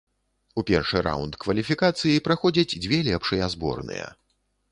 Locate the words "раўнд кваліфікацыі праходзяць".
1.07-2.77